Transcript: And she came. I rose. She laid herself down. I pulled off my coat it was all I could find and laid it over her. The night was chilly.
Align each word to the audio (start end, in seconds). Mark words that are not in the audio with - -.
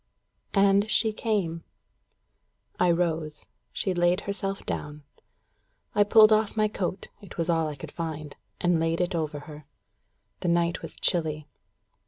And 0.55 0.89
she 0.89 1.13
came. 1.13 1.63
I 2.79 2.89
rose. 2.89 3.45
She 3.71 3.93
laid 3.93 4.21
herself 4.21 4.65
down. 4.65 5.03
I 5.93 6.03
pulled 6.03 6.31
off 6.31 6.57
my 6.57 6.67
coat 6.67 7.09
it 7.21 7.37
was 7.37 7.51
all 7.51 7.67
I 7.67 7.75
could 7.75 7.91
find 7.91 8.35
and 8.59 8.79
laid 8.79 8.99
it 8.99 9.13
over 9.13 9.41
her. 9.41 9.67
The 10.39 10.47
night 10.47 10.81
was 10.81 10.95
chilly. 10.95 11.45